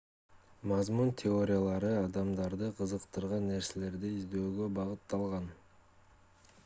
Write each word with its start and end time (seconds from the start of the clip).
мазмун 0.69 1.11
теориялары 1.21 1.91
адамдарды 1.97 2.69
кызыктырган 2.79 3.47
нерселерди 3.51 4.13
издөөгө 4.23 4.71
багытталган 4.79 5.51